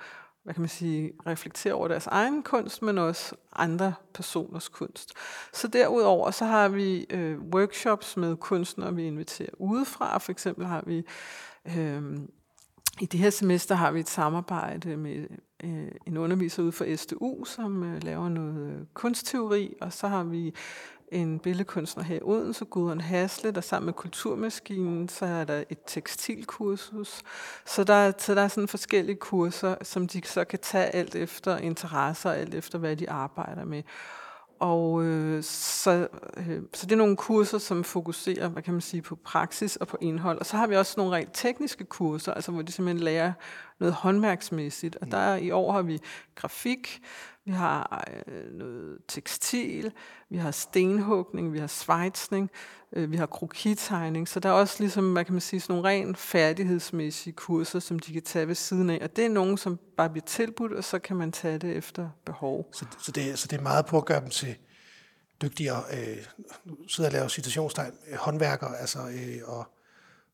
hvad 0.43 0.53
kan 0.53 0.61
man 0.61 0.69
sige, 0.69 1.11
reflektere 1.27 1.73
over 1.73 1.87
deres 1.87 2.07
egen 2.07 2.43
kunst, 2.43 2.81
men 2.81 2.97
også 2.97 3.35
andre 3.55 3.93
personers 4.13 4.67
kunst. 4.67 5.13
Så 5.53 5.67
derudover 5.67 6.31
så 6.31 6.45
har 6.45 6.69
vi 6.69 7.05
øh, 7.09 7.39
workshops 7.41 8.17
med 8.17 8.35
kunstnere, 8.35 8.95
vi 8.95 9.07
inviterer 9.07 9.49
udefra. 9.53 10.17
For 10.17 10.31
eksempel 10.31 10.65
har 10.65 10.83
vi 10.85 11.05
øh, 11.77 12.19
i 12.99 13.05
det 13.05 13.19
her 13.19 13.29
semester 13.29 13.75
har 13.75 13.91
vi 13.91 13.99
et 13.99 14.09
samarbejde 14.09 14.97
med 14.97 15.27
øh, 15.63 15.91
en 16.07 16.17
underviser 16.17 16.63
ude 16.63 16.71
for 16.71 16.95
SDU, 16.95 17.45
som 17.45 17.83
øh, 17.83 18.03
laver 18.03 18.29
noget 18.29 18.71
øh, 18.71 18.85
kunstteori, 18.93 19.75
og 19.81 19.93
så 19.93 20.07
har 20.07 20.23
vi 20.23 20.53
en 21.11 21.39
billedkunstner 21.39 22.03
her 22.03 22.15
i 22.15 22.21
Odense, 22.21 22.65
Gudrun 22.65 23.01
Hasle, 23.01 23.51
der 23.51 23.61
sammen 23.61 23.85
med 23.85 23.93
Kulturmaskinen, 23.93 25.09
så 25.09 25.25
er 25.25 25.43
der 25.43 25.63
et 25.69 25.77
tekstilkursus. 25.87 27.21
Så 27.65 27.83
der, 27.83 28.11
så 28.17 28.35
der 28.35 28.41
er 28.41 28.47
sådan 28.47 28.67
forskellige 28.67 29.15
kurser, 29.15 29.75
som 29.81 30.07
de 30.07 30.21
så 30.25 30.43
kan 30.43 30.59
tage 30.59 30.85
alt 30.85 31.15
efter 31.15 31.57
interesser, 31.57 32.31
alt 32.31 32.55
efter 32.55 32.79
hvad 32.79 32.95
de 32.95 33.09
arbejder 33.09 33.65
med. 33.65 33.83
Og 34.59 35.03
øh, 35.03 35.43
så, 35.43 36.07
øh, 36.37 36.61
så 36.73 36.85
det 36.85 36.91
er 36.91 36.95
nogle 36.95 37.15
kurser, 37.15 37.57
som 37.57 37.83
fokuserer, 37.83 38.47
hvad 38.47 38.63
kan 38.63 38.73
man 38.73 38.81
sige, 38.81 39.01
på 39.01 39.15
praksis 39.15 39.75
og 39.75 39.87
på 39.87 39.97
indhold. 40.01 40.39
Og 40.39 40.45
så 40.45 40.57
har 40.57 40.67
vi 40.67 40.75
også 40.75 40.93
nogle 40.97 41.15
rent 41.15 41.29
tekniske 41.33 41.85
kurser, 41.85 42.33
altså 42.33 42.51
hvor 42.51 42.61
de 42.61 42.71
simpelthen 42.71 43.03
lærer 43.03 43.33
noget 43.79 43.93
håndværksmæssigt. 43.93 44.95
Og 44.95 45.11
der 45.11 45.35
i 45.35 45.51
år 45.51 45.71
har 45.71 45.81
vi 45.81 45.99
grafik, 46.35 47.01
vi 47.49 47.53
har 47.53 48.07
øh, 48.27 48.53
noget 48.53 48.97
tekstil, 49.07 49.91
vi 50.29 50.37
har 50.37 50.51
stenhugning, 50.51 51.53
vi 51.53 51.59
har 51.59 51.67
svejsning, 51.67 52.51
øh, 52.93 53.11
vi 53.11 53.17
har 53.17 53.25
krokitegning. 53.25 54.27
Så 54.27 54.39
der 54.39 54.49
er 54.49 54.53
også 54.53 54.75
ligesom, 54.79 55.13
hvad 55.13 55.25
kan 55.25 55.33
man 55.33 55.41
sige, 55.41 55.59
sådan 55.59 55.75
nogle 55.75 55.89
rent 55.89 56.17
færdighedsmæssige 56.17 57.33
kurser, 57.33 57.79
som 57.79 57.99
de 57.99 58.13
kan 58.13 58.21
tage 58.21 58.47
ved 58.47 58.55
siden 58.55 58.89
af. 58.89 58.99
Og 59.01 59.15
det 59.15 59.25
er 59.25 59.29
nogen, 59.29 59.57
som 59.57 59.79
bare 59.97 60.09
bliver 60.09 60.25
tilbudt, 60.25 60.73
og 60.73 60.83
så 60.83 60.99
kan 60.99 61.15
man 61.15 61.31
tage 61.31 61.57
det 61.57 61.77
efter 61.77 62.09
behov. 62.25 62.69
Så, 62.73 62.85
så, 62.99 63.11
det, 63.11 63.39
så 63.39 63.47
det 63.47 63.57
er 63.57 63.61
meget 63.61 63.85
på 63.85 63.97
at 63.97 64.05
gøre 64.05 64.21
dem 64.21 64.29
til 64.29 64.55
dygtigere, 65.41 65.83
øh, 65.93 66.17
sidder 66.87 67.09
og 67.09 67.13
laver 67.13 67.27
citationstegn, 67.27 67.93
håndværkere, 68.15 68.77
altså, 68.77 68.99
øh, 68.99 69.37
og 69.45 69.67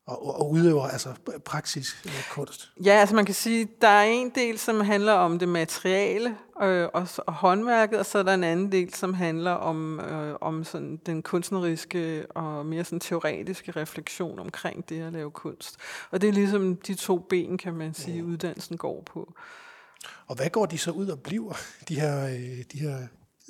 og, 0.07 0.39
og 0.39 0.51
udøver 0.51 0.87
altså 0.87 1.13
praksis 1.45 1.97
øh, 2.05 2.11
kunst? 2.31 2.71
Ja, 2.85 2.91
altså 2.91 3.15
man 3.15 3.25
kan 3.25 3.35
sige, 3.35 3.67
der 3.81 3.87
er 3.87 4.03
en 4.03 4.29
del, 4.29 4.59
som 4.59 4.81
handler 4.81 5.13
om 5.13 5.39
det 5.39 5.49
materiale 5.49 6.37
øh, 6.61 6.89
og, 6.93 7.07
og 7.17 7.33
håndværket, 7.33 7.99
og 7.99 8.05
så 8.05 8.17
er 8.17 8.23
der 8.23 8.33
en 8.33 8.43
anden 8.43 8.71
del, 8.71 8.93
som 8.93 9.13
handler 9.13 9.51
om, 9.51 9.99
øh, 9.99 10.35
om 10.41 10.63
sådan 10.63 10.99
den 11.05 11.23
kunstneriske 11.23 12.25
og 12.29 12.65
mere 12.65 12.83
sådan 12.83 12.99
teoretiske 12.99 13.71
refleksion 13.71 14.39
omkring 14.39 14.89
det 14.89 15.01
at 15.01 15.13
lave 15.13 15.31
kunst. 15.31 15.77
Og 16.11 16.21
det 16.21 16.29
er 16.29 16.33
ligesom 16.33 16.75
de 16.75 16.95
to 16.95 17.19
ben, 17.19 17.57
kan 17.57 17.73
man 17.73 17.93
sige, 17.93 18.21
mm. 18.21 18.31
uddannelsen 18.31 18.77
går 18.77 19.03
på. 19.05 19.33
Og 20.27 20.35
hvad 20.35 20.49
går 20.49 20.65
de 20.65 20.77
så 20.77 20.91
ud 20.91 21.07
og 21.07 21.19
bliver, 21.19 21.53
de 21.89 21.99
her, 21.99 22.25
øh, 22.25 22.63
de 22.71 22.79
her 22.79 22.97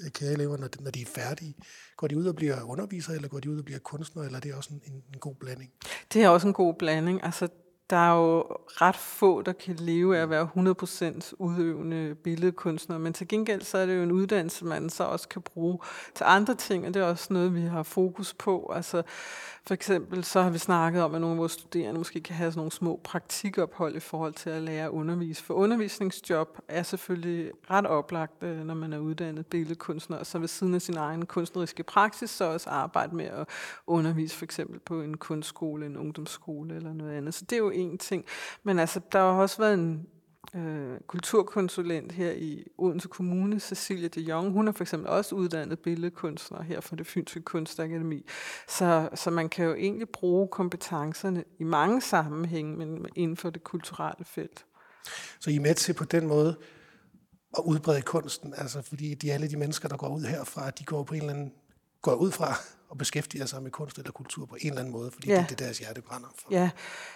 Øh, 0.04 0.12
kære 0.12 0.38
når, 0.38 0.58
når 0.80 0.92
de 0.92 1.02
er 1.02 1.06
færdige? 1.06 1.56
Går 1.98 2.08
de 2.08 2.18
ud 2.18 2.26
og 2.26 2.36
bliver 2.36 2.64
undervisere, 2.64 3.16
eller 3.16 3.28
går 3.28 3.40
de 3.40 3.52
ud 3.52 3.58
og 3.58 3.66
bliver 3.66 3.80
kunstnere, 3.80 4.26
eller 4.26 4.38
er 4.38 4.42
det 4.42 4.54
også 4.54 4.70
en, 4.74 4.82
en, 4.94 5.04
en 5.14 5.20
god 5.20 5.36
blanding? 5.36 5.72
Det 6.14 6.24
er 6.24 6.30
også 6.30 6.48
en 6.48 6.54
god 6.54 6.74
blanding. 6.74 7.24
Altså, 7.24 7.48
der 7.90 7.98
er 7.98 8.16
jo 8.16 8.42
ret 8.68 8.96
få, 8.96 9.42
der 9.42 9.54
kan 9.54 9.76
leve 9.76 10.18
af 10.18 10.22
at 10.22 10.30
være 10.30 10.50
100% 11.24 11.34
udøvende 11.40 12.16
billedkunstner, 12.16 12.98
men 12.98 13.14
til 13.14 13.28
gengæld 13.28 13.62
så 13.62 13.78
er 13.78 13.86
det 13.86 13.98
jo 13.98 14.04
en 14.04 14.12
uddannelse, 14.12 14.66
man 14.66 14.90
så 14.90 15.04
også 15.04 15.28
kan 15.28 15.42
bruge 15.42 15.80
til 16.16 16.24
andre 16.24 16.56
ting, 16.56 16.88
og 16.88 16.94
det 16.94 17.02
er 17.02 17.06
også 17.06 17.34
noget, 17.34 17.56
vi 17.56 17.62
har 17.62 17.84
fokus 17.84 18.34
på. 18.34 18.72
Altså, 18.76 19.04
for 19.68 19.74
eksempel 19.74 20.24
så 20.24 20.42
har 20.42 20.50
vi 20.50 20.58
snakket 20.58 21.04
om, 21.04 21.16
at 21.16 21.22
nogle 21.22 21.34
af 21.34 21.40
vores 21.40 21.52
studerende 21.52 21.98
måske 21.98 22.22
kan 22.22 22.36
have 22.36 22.52
sådan 22.52 22.60
nogle 22.60 22.72
små 22.72 23.00
praktikophold 23.04 23.96
i 23.96 24.00
forhold 24.00 24.34
til 24.34 24.50
at 24.50 24.62
lære 24.62 24.86
at 24.86 24.90
undervise. 24.90 25.44
For 25.44 25.54
undervisningsjob 25.54 26.60
er 26.68 26.84
selvfølgelig 26.84 27.52
ret 27.72 27.86
oplagt, 27.86 28.44
øh, 28.44 28.66
når 28.66 28.74
man 28.74 28.94
er 28.94 28.98
uddannet 28.98 29.46
billedkunstner, 29.46 30.18
og 30.18 30.26
så 30.26 30.40
ved 30.40 30.48
siden 30.48 30.74
af 30.74 30.82
sin 30.82 30.98
egen 30.98 31.26
kunstneriske 31.26 31.84
praksis, 31.84 32.30
så 32.30 32.46
også 32.46 32.70
arbejde 32.70 33.16
med 33.16 33.26
at 33.26 33.48
undervise 33.88 34.36
for 34.36 34.46
eksempel 34.46 34.80
på 34.80 35.02
en 35.02 35.18
kunstskole, 35.18 35.86
en 35.86 35.98
ungdomsskole 35.98 36.76
eller 36.76 36.94
noget 36.94 37.12
andet. 37.18 37.34
Så 37.34 37.46
det 37.46 37.56
er 37.56 37.60
jo 37.60 37.70
en 37.70 37.98
ting. 37.98 38.26
Men 38.64 38.80
altså, 38.80 39.02
der 39.12 39.20
har 39.20 39.42
også 39.42 39.58
været 39.58 39.74
en 39.74 40.08
øh, 40.56 41.00
kulturkonsulent 41.08 42.12
her 42.12 42.32
i 42.32 42.64
Odense 42.78 43.08
Kommune, 43.08 43.60
Cecilia 43.60 44.08
de 44.08 44.22
Jong. 44.22 44.52
Hun 44.52 44.68
er 44.68 44.72
for 44.72 44.84
eksempel 44.84 45.10
også 45.10 45.36
uddannet 45.36 45.80
billedkunstner 45.80 46.62
her 46.64 46.82
fra 46.82 46.96
det 46.96 47.08
Fynske 47.08 47.42
Kunstakademi. 47.42 48.26
Så, 48.68 49.10
så 49.16 49.30
man 49.30 49.50
kan 49.50 49.66
jo 49.66 49.76
egentlig 49.76 50.10
bruge 50.10 50.48
kompetencerne 50.48 51.44
i 51.60 51.64
mange 51.64 52.02
sammenhænge, 52.02 52.78
men 52.78 53.06
inden 53.16 53.38
for 53.38 53.50
det 53.50 53.64
kulturelle 53.64 54.26
felt. 54.26 54.66
Så 55.40 55.50
I 55.50 55.56
er 55.56 55.60
med 55.60 55.76
til 55.76 55.94
på 55.94 56.04
den 56.04 56.28
måde 56.28 56.56
at 57.58 57.64
udbrede 57.66 58.02
kunsten, 58.02 58.54
altså 58.58 58.82
fordi 58.82 59.14
de 59.14 59.34
alle 59.34 59.50
de 59.50 59.58
mennesker, 59.58 59.90
der 59.90 59.98
går 59.98 60.16
ud 60.16 60.22
herfra, 60.22 60.70
de 60.70 60.84
går 60.84 61.04
på 61.04 61.14
en 61.14 61.22
eller 61.22 61.34
anden 61.34 61.54
går 62.02 62.16
ud 62.16 62.32
fra 62.32 62.58
og 62.90 62.98
beskæftiger 62.98 63.46
sig 63.46 63.64
med 63.64 63.72
kunst 63.72 63.98
eller 63.98 64.12
kultur 64.12 64.46
på 64.46 64.56
en 64.62 64.68
eller 64.68 64.80
anden 64.80 64.94
måde, 64.94 65.12
fordi 65.12 65.28
ja. 65.28 65.34
det 65.34 65.42
er 65.42 65.48
det, 65.48 65.60
deres 65.60 65.80
hjerte 65.80 66.02
brænder 66.02 66.28
for. 66.36 66.48
Ja. 66.52 66.70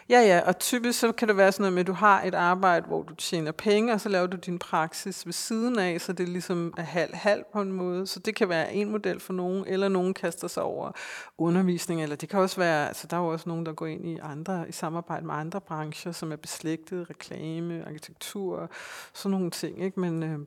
ja, 0.10 0.20
ja, 0.20 0.42
og 0.46 0.60
typisk 0.60 1.00
så 1.00 1.12
kan 1.12 1.28
det 1.28 1.38
være 1.38 1.52
sådan 1.52 1.62
noget 1.64 1.74
med, 1.74 1.80
at 1.80 1.88
du 1.88 1.94
har 1.94 2.24
et 2.24 2.36
arbejde, 2.36 2.88
hvor 2.88 3.04
du 3.04 3.16
tjener 3.16 3.52
penge, 3.52 3.94
og 3.94 4.02
så 4.02 4.10
laver 4.10 4.28
du 4.28 4.38
din 4.38 4.60
praksis 4.60 5.26
ved 5.26 5.34
siden 5.34 5.80
af, 5.80 6.02
så 6.02 6.14
det 6.14 6.24
er 6.24 6.28
ligesom 6.28 6.74
halv-halv 6.78 7.44
på 7.54 7.62
en 7.62 7.72
måde. 7.72 8.08
Så 8.08 8.20
det 8.20 8.36
kan 8.36 8.50
være 8.50 8.74
en 8.74 8.92
model 8.92 9.20
for 9.20 9.34
nogen, 9.34 9.64
eller 9.68 9.88
nogen 9.88 10.14
kaster 10.14 10.48
sig 10.48 10.64
over 10.64 10.92
undervisning, 11.38 12.04
eller 12.04 12.16
det 12.16 12.30
kan 12.30 12.40
også 12.40 12.58
være, 12.58 12.88
altså 12.88 13.08
der 13.08 13.18
er 13.18 13.22
jo 13.22 13.28
også 13.28 13.50
nogen, 13.50 13.66
der 13.66 13.74
går 13.74 13.86
ind 13.86 14.08
i 14.08 14.18
andre, 14.22 14.70
i 14.70 14.72
samarbejde 14.72 15.26
med 15.26 15.36
andre 15.36 15.62
brancher, 15.62 16.12
som 16.12 16.32
er 16.32 16.36
beslægtet, 16.36 17.10
reklame, 17.10 17.84
arkitektur, 17.88 18.72
sådan 19.14 19.32
nogle 19.32 19.52
ting, 19.52 19.84
ikke? 19.84 20.00
Men, 20.00 20.24
øh, 20.24 20.40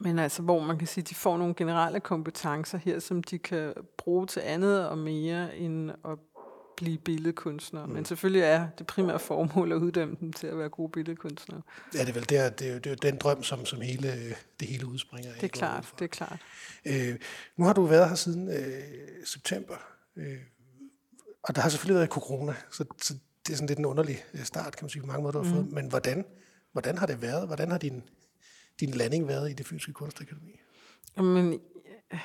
men 0.00 0.18
altså, 0.18 0.42
hvor 0.42 0.60
man 0.60 0.78
kan 0.78 0.86
sige, 0.88 1.02
at 1.02 1.08
de 1.08 1.14
får 1.14 1.38
nogle 1.38 1.54
generelle 1.54 2.00
kompetencer 2.00 2.78
her, 2.78 2.98
som 2.98 3.22
de 3.22 3.38
kan 3.38 3.74
bruge 3.98 4.26
til 4.26 4.40
andet 4.40 4.88
og 4.88 4.98
mere 4.98 5.56
end 5.56 5.90
at 5.90 6.18
blive 6.76 6.98
billedkunstnere. 6.98 7.86
Mm. 7.86 7.92
Men 7.92 8.04
selvfølgelig 8.04 8.42
er 8.42 8.68
det 8.78 8.86
primære 8.86 9.18
formål 9.18 9.72
at 9.72 9.76
uddanne 9.76 10.16
dem 10.20 10.32
til 10.32 10.46
at 10.46 10.58
være 10.58 10.68
gode 10.68 10.92
billedkunstnere. 10.92 11.62
Ja, 11.94 12.00
det 12.00 12.08
er 12.08 12.12
vel 12.12 12.28
der, 12.28 12.50
det 12.50 12.70
er, 12.70 12.78
det 12.78 12.92
er 12.92 12.96
den 12.96 13.16
drøm, 13.16 13.42
som, 13.42 13.66
som 13.66 13.80
hele, 13.80 14.36
det 14.60 14.68
hele 14.68 14.86
udspringer 14.86 15.30
af. 15.30 15.34
Det 15.34 15.44
er 15.44 15.48
klart, 15.48 15.92
det 15.98 16.04
er 16.04 16.08
klart. 16.08 16.38
Øh, 16.84 17.18
nu 17.56 17.64
har 17.64 17.72
du 17.72 17.84
været 17.84 18.08
her 18.08 18.14
siden 18.14 18.48
øh, 18.48 18.82
september, 19.24 19.74
øh, 20.16 20.38
og 21.42 21.56
der 21.56 21.62
har 21.62 21.68
selvfølgelig 21.68 21.98
været 21.98 22.10
corona, 22.10 22.54
så, 22.70 22.84
så 23.02 23.14
det 23.46 23.52
er 23.52 23.56
sådan 23.56 23.68
lidt 23.68 23.78
en 23.78 23.84
underlig 23.84 24.24
øh, 24.34 24.44
start, 24.44 24.76
kan 24.76 24.84
man 24.84 24.90
sige, 24.90 25.02
på 25.02 25.06
mange 25.06 25.22
måder, 25.22 25.32
du 25.32 25.38
har 25.38 25.54
mm. 25.54 25.54
fået. 25.54 25.72
Men 25.72 25.88
hvordan, 25.88 26.24
hvordan 26.72 26.98
har 26.98 27.06
det 27.06 27.22
været? 27.22 27.46
Hvordan 27.46 27.70
har 27.70 27.78
din 27.78 28.02
din 28.80 28.90
landing 28.90 29.28
været 29.28 29.50
i 29.50 29.52
det 29.52 29.66
fysiske 29.66 29.92
kunstakademi? 29.92 30.60
Jamen, 31.16 31.60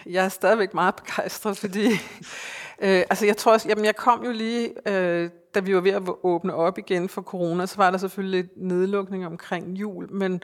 jeg 0.06 0.26
er 0.26 0.30
stadigvæk 0.30 0.74
meget 0.74 0.96
begejstret, 0.96 1.58
fordi 1.58 1.88
øh, 2.86 3.04
altså 3.10 3.26
jeg 3.26 3.38
tror 3.38 3.54
også, 3.54 3.70
jamen 3.70 3.86
jeg 3.86 3.96
kom 3.96 4.26
jo 4.26 4.32
lige, 4.32 4.90
øh, 4.92 5.30
da 5.58 5.62
vi 5.62 5.76
var 5.76 5.82
ved 5.82 5.92
at 5.92 6.04
åbne 6.24 6.54
op 6.56 6.78
igen 6.78 7.10
for 7.10 7.22
corona, 7.22 7.66
så 7.66 7.78
var 7.78 7.92
der 7.92 7.98
selvfølgelig 7.98 8.42
lidt 8.42 8.52
nedlukning 8.58 9.26
omkring 9.26 9.68
jul, 9.68 10.12
men 10.12 10.42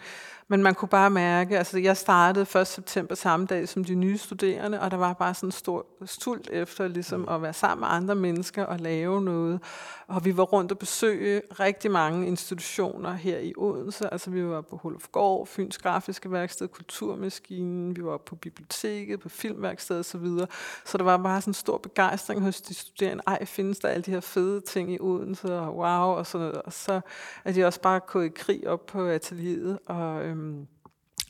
men 0.47 0.63
man 0.63 0.75
kunne 0.75 0.89
bare 0.89 1.09
mærke, 1.09 1.57
altså 1.57 1.79
jeg 1.79 1.97
startede 1.97 2.59
1. 2.61 2.67
september 2.67 3.15
samme 3.15 3.45
dag 3.45 3.69
som 3.69 3.83
de 3.83 3.95
nye 3.95 4.17
studerende, 4.17 4.81
og 4.81 4.91
der 4.91 4.97
var 4.97 5.13
bare 5.13 5.33
sådan 5.33 5.47
en 5.47 5.51
stor 5.51 5.85
stult 6.05 6.49
efter 6.49 6.87
ligesom 6.87 7.19
mm. 7.19 7.27
at 7.29 7.41
være 7.41 7.53
sammen 7.53 7.79
med 7.79 7.87
andre 7.91 8.15
mennesker 8.15 8.63
og 8.63 8.79
lave 8.79 9.21
noget. 9.21 9.59
Og 10.07 10.25
vi 10.25 10.37
var 10.37 10.43
rundt 10.43 10.71
og 10.71 10.77
besøge 10.77 11.41
rigtig 11.59 11.91
mange 11.91 12.27
institutioner 12.27 13.13
her 13.13 13.37
i 13.37 13.53
Odense. 13.57 14.13
Altså 14.13 14.29
vi 14.29 14.45
var 14.45 14.61
på 14.61 14.77
Holofgård, 14.77 15.47
Fyns 15.47 15.77
Grafiske 15.77 16.31
Værksted, 16.31 16.67
Kulturmaskinen, 16.67 17.95
vi 17.95 18.03
var 18.03 18.17
på 18.17 18.35
biblioteket, 18.35 19.19
på 19.19 19.29
Filmværkstedet 19.29 19.99
osv. 19.99 20.11
Så, 20.11 20.17
videre. 20.17 20.47
så 20.85 20.97
der 20.97 21.03
var 21.03 21.17
bare 21.17 21.41
sådan 21.41 21.49
en 21.49 21.53
stor 21.53 21.77
begejstring 21.77 22.41
hos 22.41 22.61
de 22.61 22.73
studerende. 22.73 23.23
Ej, 23.27 23.45
findes 23.45 23.79
der 23.79 23.87
alle 23.87 24.03
de 24.03 24.11
her 24.11 24.19
fede 24.19 24.61
ting 24.61 24.93
i 24.93 24.97
Odense, 25.03 25.59
og 25.59 25.77
wow, 25.77 26.17
og 26.17 26.27
sådan 26.27 26.47
noget. 26.47 26.61
Og 26.61 26.73
så 26.73 27.01
er 27.45 27.51
de 27.51 27.65
også 27.65 27.81
bare 27.81 27.99
gået 27.99 28.25
i 28.25 28.29
krig 28.35 28.67
op 28.67 28.85
på 28.85 29.05
atelieret, 29.05 29.79
og 29.85 30.23
øhm, 30.25 30.67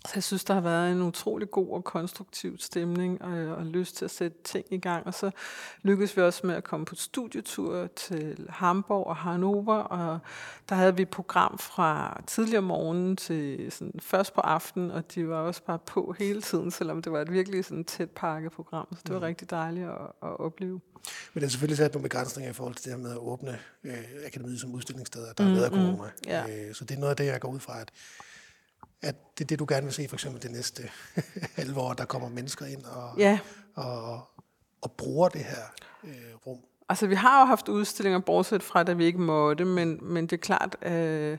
så 0.05 0.11
jeg 0.15 0.23
synes, 0.23 0.43
der 0.43 0.53
har 0.53 0.61
været 0.61 0.91
en 0.91 1.01
utrolig 1.01 1.51
god 1.51 1.69
og 1.69 1.83
konstruktiv 1.83 2.57
stemning 2.57 3.21
og, 3.21 3.55
og 3.55 3.65
lyst 3.65 3.95
til 3.95 4.05
at 4.05 4.11
sætte 4.11 4.37
ting 4.43 4.65
i 4.71 4.77
gang. 4.77 5.07
Og 5.07 5.13
så 5.13 5.31
lykkedes 5.81 6.17
vi 6.17 6.21
også 6.21 6.47
med 6.47 6.55
at 6.55 6.63
komme 6.63 6.85
på 6.85 6.95
studietur 6.95 7.87
til 7.87 8.47
Hamburg 8.49 9.07
og 9.07 9.15
Hannover, 9.15 9.75
og 9.75 10.19
der 10.69 10.75
havde 10.75 10.95
vi 10.95 11.01
et 11.01 11.09
program 11.09 11.57
fra 11.57 12.21
tidligere 12.27 12.61
morgen 12.61 13.15
til 13.15 13.71
sådan 13.71 13.93
først 13.99 14.33
på 14.33 14.41
aftenen, 14.41 14.91
og 14.91 15.15
de 15.15 15.27
var 15.27 15.39
også 15.39 15.63
bare 15.63 15.79
på 15.79 16.15
hele 16.19 16.41
tiden, 16.41 16.71
selvom 16.71 17.01
det 17.01 17.11
var 17.11 17.21
et 17.21 17.31
virkelig 17.31 17.65
sådan 17.65 17.83
tæt 17.83 18.09
pakket 18.09 18.51
program. 18.51 18.87
Så 18.91 19.01
det 19.03 19.13
var 19.13 19.19
mm. 19.19 19.25
rigtig 19.25 19.49
dejligt 19.49 19.85
at, 19.85 20.07
at 20.23 20.39
opleve. 20.39 20.81
Men 21.33 21.41
det 21.41 21.43
er 21.43 21.49
selvfølgelig 21.49 21.77
sat 21.77 21.93
nogle 21.93 22.03
begrænsninger 22.03 22.49
i 22.49 22.53
forhold 22.53 22.75
til 22.75 22.85
det 22.85 22.93
her 22.93 22.99
med 22.99 23.11
at 23.11 23.17
åbne 23.17 23.59
øh, 23.83 23.93
akademiet 24.25 24.59
som 24.59 24.73
udstillingssteder, 24.73 25.33
der 25.33 25.43
mm, 25.43 25.49
har 25.49 25.59
været 25.59 25.71
mm, 25.71 25.77
corona. 25.77 26.09
Ja. 26.25 26.67
Øh, 26.67 26.75
så 26.75 26.85
det 26.85 26.95
er 26.95 26.99
noget 26.99 27.09
af 27.09 27.17
det, 27.17 27.25
jeg 27.25 27.39
går 27.41 27.49
ud 27.49 27.59
fra, 27.59 27.81
at 27.81 27.91
at 29.03 29.15
det 29.37 29.43
er 29.43 29.47
det, 29.47 29.59
du 29.59 29.65
gerne 29.69 29.85
vil 29.85 29.93
se, 29.93 30.07
for 30.07 30.15
eksempel 30.15 30.41
det 30.43 30.51
næste 30.51 30.89
halve 31.57 31.79
år, 31.79 31.93
der 31.93 32.05
kommer 32.05 32.29
mennesker 32.29 32.65
ind 32.65 32.83
og, 32.83 33.19
ja. 33.19 33.39
og, 33.75 34.21
og 34.81 34.91
bruger 34.91 35.29
det 35.29 35.43
her 35.43 35.63
øh, 36.03 36.35
rum. 36.47 36.59
Altså, 36.89 37.07
vi 37.07 37.15
har 37.15 37.41
jo 37.41 37.45
haft 37.45 37.69
udstillinger, 37.69 38.19
bortset 38.19 38.63
fra, 38.63 38.79
at 38.79 38.97
vi 38.97 39.05
ikke 39.05 39.21
måtte, 39.21 39.65
men, 39.65 39.99
men 40.01 40.23
det 40.23 40.33
er 40.33 40.41
klart, 40.41 40.77
øh, 40.81 40.91
det 40.91 41.33
er 41.33 41.37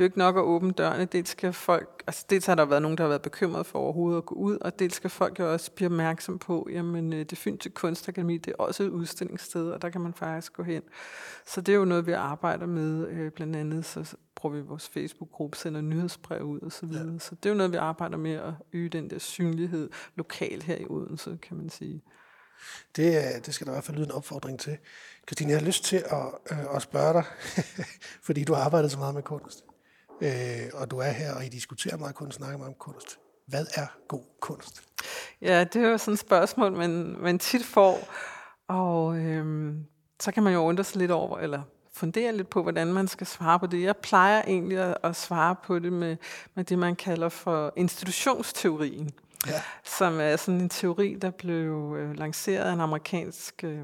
jo 0.00 0.04
ikke 0.04 0.18
nok 0.18 0.36
at 0.36 0.42
åbne 0.42 0.72
dørene. 0.72 1.04
Dels 1.04 1.28
skal 1.28 1.52
folk, 1.52 2.02
altså 2.06 2.26
dels 2.30 2.46
har 2.46 2.54
der 2.54 2.64
været 2.64 2.82
nogen, 2.82 2.98
der 2.98 3.04
har 3.04 3.08
været 3.08 3.22
bekymret 3.22 3.66
for 3.66 3.78
overhovedet 3.78 4.18
at 4.18 4.26
gå 4.26 4.34
ud, 4.34 4.58
og 4.60 4.78
dels 4.78 4.94
skal 4.94 5.10
folk 5.10 5.38
jo 5.38 5.52
også 5.52 5.70
blive 5.72 5.86
opmærksom 5.86 6.38
på, 6.38 6.68
jamen 6.72 7.12
øh, 7.12 7.24
det 7.24 7.38
Fynske 7.38 7.70
Kunstakademi, 7.70 8.38
det 8.38 8.52
er 8.58 8.62
også 8.62 8.82
et 8.82 8.88
udstillingssted, 8.88 9.70
og 9.70 9.82
der 9.82 9.90
kan 9.90 10.00
man 10.00 10.14
faktisk 10.14 10.52
gå 10.52 10.62
hen. 10.62 10.82
Så 11.46 11.60
det 11.60 11.72
er 11.72 11.76
jo 11.76 11.84
noget, 11.84 12.06
vi 12.06 12.12
arbejder 12.12 12.66
med, 12.66 13.08
øh, 13.08 13.30
blandt 13.30 13.56
andet, 13.56 13.84
så 13.84 14.16
bruger 14.34 14.54
vi 14.56 14.60
vores 14.60 14.88
Facebook-gruppe, 14.88 15.56
sender 15.56 15.80
nyhedsbrev 15.80 16.42
ud 16.42 16.60
og 16.60 16.72
så 16.72 16.86
videre. 16.86 17.12
Ja. 17.12 17.18
Så 17.18 17.34
det 17.34 17.46
er 17.46 17.50
jo 17.50 17.56
noget, 17.56 17.72
vi 17.72 17.76
arbejder 17.76 18.16
med 18.16 18.32
at 18.32 18.52
øge 18.72 18.88
den 18.88 19.10
der 19.10 19.18
synlighed 19.18 19.90
lokalt 20.14 20.62
her 20.62 20.76
i 20.76 20.86
Odense, 20.88 21.38
kan 21.42 21.56
man 21.56 21.68
sige. 21.68 22.02
Det, 22.96 23.16
øh, 23.16 23.46
det 23.46 23.54
skal 23.54 23.66
der 23.66 23.72
i 23.72 23.74
hvert 23.74 23.84
fald 23.84 23.96
lyde 23.96 24.06
en 24.06 24.12
opfordring 24.12 24.60
til. 24.60 24.78
Christine, 25.28 25.50
jeg 25.50 25.58
har 25.60 25.66
lyst 25.66 25.84
til 25.84 25.96
at, 25.96 26.26
øh, 26.50 26.74
at 26.76 26.82
spørge 26.82 27.12
dig, 27.12 27.24
fordi 28.26 28.44
du 28.44 28.54
har 28.54 28.64
arbejdet 28.64 28.90
så 28.90 28.98
meget 28.98 29.14
med 29.14 29.22
kunst, 29.22 29.64
øh, 30.20 30.70
og 30.74 30.90
du 30.90 30.98
er 30.98 31.10
her, 31.10 31.34
og 31.34 31.44
I 31.44 31.48
diskuterer 31.48 31.96
meget 31.96 32.14
kunst, 32.14 32.36
snakker 32.36 32.58
meget 32.58 32.68
om 32.68 32.78
kunst. 32.78 33.18
Hvad 33.46 33.66
er 33.74 33.86
god 34.08 34.24
kunst? 34.40 34.82
Ja, 35.40 35.64
det 35.64 35.82
er 35.84 35.88
jo 35.88 35.98
sådan 35.98 36.14
et 36.14 36.20
spørgsmål, 36.20 36.72
man, 36.72 37.16
man 37.20 37.38
tit 37.38 37.64
får, 37.64 38.08
og 38.68 39.16
øh, 39.16 39.74
så 40.20 40.32
kan 40.32 40.42
man 40.42 40.52
jo 40.52 40.60
undre 40.60 40.84
sig 40.84 40.98
lidt 40.98 41.10
over, 41.10 41.38
eller 41.38 41.62
fundere 41.92 42.36
lidt 42.36 42.50
på, 42.50 42.62
hvordan 42.62 42.92
man 42.92 43.08
skal 43.08 43.26
svare 43.26 43.58
på 43.58 43.66
det. 43.66 43.82
Jeg 43.82 43.96
plejer 43.96 44.42
egentlig 44.42 44.78
at, 44.78 44.96
at 45.02 45.16
svare 45.16 45.56
på 45.64 45.78
det 45.78 45.92
med, 45.92 46.16
med 46.54 46.64
det, 46.64 46.78
man 46.78 46.96
kalder 46.96 47.28
for 47.28 47.72
institutionsteorien 47.76 49.10
ja. 49.46 49.62
som 49.84 50.20
er 50.20 50.36
sådan 50.36 50.60
en 50.60 50.68
teori, 50.68 51.14
der 51.22 51.30
blev 51.30 51.96
øh, 51.98 52.18
lanceret 52.18 52.64
af 52.64 52.72
en 52.72 52.80
amerikansk 52.80 53.64
øh, 53.64 53.80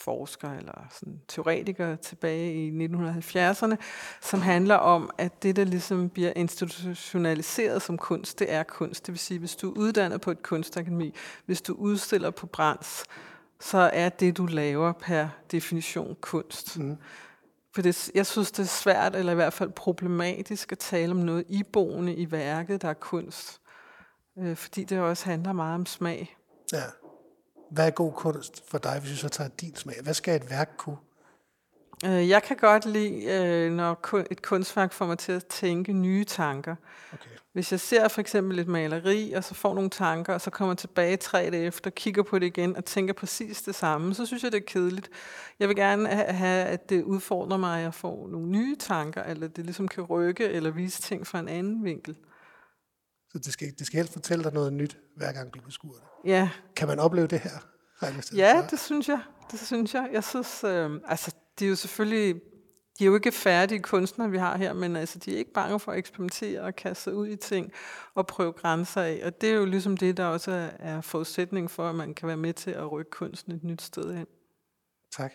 forsker 0.00 0.50
eller 0.50 0.86
sådan 0.90 1.20
teoretiker 1.28 1.96
tilbage 1.96 2.54
i 2.54 2.86
1970'erne, 2.86 3.76
som 4.20 4.40
handler 4.40 4.74
om, 4.74 5.10
at 5.18 5.42
det, 5.42 5.56
der 5.56 5.64
ligesom 5.64 6.08
bliver 6.08 6.32
institutionaliseret 6.36 7.82
som 7.82 7.98
kunst, 7.98 8.38
det 8.38 8.52
er 8.52 8.62
kunst. 8.62 9.06
Det 9.06 9.12
vil 9.12 9.18
sige, 9.18 9.38
hvis 9.38 9.56
du 9.56 9.70
er 9.70 9.78
uddannet 9.78 10.20
på 10.20 10.30
et 10.30 10.42
kunstakademi, 10.42 11.14
hvis 11.46 11.62
du 11.62 11.74
udstiller 11.74 12.30
på 12.30 12.46
Brands, 12.46 13.04
så 13.60 13.90
er 13.92 14.08
det, 14.08 14.36
du 14.36 14.46
laver 14.46 14.92
per 14.92 15.28
definition 15.52 16.16
kunst. 16.20 16.78
Mm. 16.78 16.96
For 17.74 17.82
det, 17.82 18.10
jeg 18.14 18.26
synes, 18.26 18.50
det 18.50 18.62
er 18.62 18.66
svært, 18.66 19.16
eller 19.16 19.32
i 19.32 19.34
hvert 19.34 19.52
fald 19.52 19.70
problematisk, 19.70 20.72
at 20.72 20.78
tale 20.78 21.10
om 21.10 21.16
noget 21.16 21.44
iboende 21.48 22.14
i 22.14 22.30
værket, 22.30 22.82
der 22.82 22.88
er 22.88 22.94
kunst 22.94 23.60
øh, 24.40 24.56
fordi 24.56 24.84
det 24.84 25.00
også 25.00 25.24
handler 25.24 25.52
meget 25.52 25.74
om 25.74 25.86
smag. 25.86 26.36
Ja. 26.72 26.82
Hvad 27.70 27.86
er 27.86 27.90
god 27.90 28.12
kunst 28.12 28.70
for 28.70 28.78
dig, 28.78 29.00
hvis 29.00 29.10
du 29.10 29.16
så 29.16 29.28
tager 29.28 29.50
din 29.60 29.76
smag? 29.76 29.94
Hvad 30.02 30.14
skal 30.14 30.36
et 30.36 30.50
værk 30.50 30.70
kunne? 30.76 30.96
Øh, 32.06 32.28
jeg 32.28 32.42
kan 32.42 32.56
godt 32.56 32.86
lide, 32.86 33.24
øh, 33.24 33.72
når 33.72 34.16
et 34.30 34.42
kunstværk 34.42 34.92
får 34.92 35.06
mig 35.06 35.18
til 35.18 35.32
at 35.32 35.46
tænke 35.46 35.92
nye 35.92 36.24
tanker. 36.24 36.76
Okay. 37.12 37.30
Hvis 37.52 37.72
jeg 37.72 37.80
ser 37.80 38.08
for 38.08 38.20
eksempel 38.20 38.58
et 38.58 38.68
maleri, 38.68 39.32
og 39.32 39.44
så 39.44 39.54
får 39.54 39.74
nogle 39.74 39.90
tanker, 39.90 40.34
og 40.34 40.40
så 40.40 40.50
kommer 40.50 40.74
tilbage 40.74 41.16
tre 41.16 41.50
dage 41.50 41.66
efter, 41.66 41.90
kigger 41.90 42.22
på 42.22 42.38
det 42.38 42.46
igen 42.46 42.76
og 42.76 42.84
tænker 42.84 43.14
præcis 43.14 43.62
det 43.62 43.74
samme, 43.74 44.14
så 44.14 44.26
synes 44.26 44.44
jeg, 44.44 44.52
det 44.52 44.58
er 44.58 44.66
kedeligt. 44.66 45.10
Jeg 45.58 45.68
vil 45.68 45.76
gerne 45.76 46.08
have, 46.08 46.64
at 46.64 46.90
det 46.90 47.02
udfordrer 47.02 47.56
mig, 47.56 47.78
at 47.78 47.82
jeg 47.82 47.94
får 47.94 48.28
nogle 48.28 48.48
nye 48.48 48.76
tanker, 48.76 49.22
eller 49.22 49.48
det 49.48 49.64
ligesom 49.64 49.88
kan 49.88 50.04
rykke 50.04 50.44
eller 50.44 50.70
vise 50.70 51.02
ting 51.02 51.26
fra 51.26 51.38
en 51.38 51.48
anden 51.48 51.84
vinkel. 51.84 52.16
Så 53.32 53.38
det 53.38 53.52
skal, 53.52 53.72
det 53.78 53.86
skal 53.86 53.96
helst 53.96 54.12
fortælle 54.12 54.44
dig 54.44 54.52
noget 54.52 54.72
nyt, 54.72 54.98
hver 55.16 55.32
gang 55.32 55.54
du 55.54 55.60
beskuer 55.60 55.92
det. 55.92 56.30
Ja. 56.30 56.50
Kan 56.76 56.88
man 56.88 56.98
opleve 56.98 57.26
det 57.26 57.40
her? 57.40 57.66
Ja, 58.36 58.66
det 58.70 58.80
synes 58.80 59.08
jeg. 59.08 59.20
Det 59.50 59.60
synes 59.60 59.94
jeg. 59.94 60.08
Jeg 60.12 60.24
synes, 60.24 60.64
øh, 60.64 60.90
altså, 61.06 61.34
de 61.58 61.64
er 61.64 61.68
jo 61.68 61.76
selvfølgelig, 61.76 62.34
de 62.98 63.04
er 63.04 63.06
jo 63.06 63.14
ikke 63.14 63.32
færdige 63.32 63.80
kunstnere, 63.80 64.30
vi 64.30 64.38
har 64.38 64.56
her, 64.56 64.72
men 64.72 64.96
altså, 64.96 65.18
de 65.18 65.34
er 65.34 65.38
ikke 65.38 65.52
bange 65.52 65.80
for 65.80 65.92
at 65.92 65.98
eksperimentere 65.98 66.60
og 66.60 66.76
kaste 66.76 67.02
sig 67.02 67.14
ud 67.14 67.28
i 67.28 67.36
ting 67.36 67.72
og 68.14 68.26
prøve 68.26 68.52
grænser 68.52 69.02
af. 69.02 69.20
Og 69.24 69.40
det 69.40 69.50
er 69.50 69.54
jo 69.54 69.64
ligesom 69.64 69.96
det, 69.96 70.16
der 70.16 70.24
også 70.24 70.70
er 70.78 71.00
forudsætning 71.00 71.70
for, 71.70 71.88
at 71.88 71.94
man 71.94 72.14
kan 72.14 72.28
være 72.28 72.36
med 72.36 72.54
til 72.54 72.70
at 72.70 72.92
rykke 72.92 73.10
kunsten 73.10 73.52
et 73.52 73.64
nyt 73.64 73.82
sted 73.82 74.14
hen. 74.14 74.26
Tak. 75.16 75.32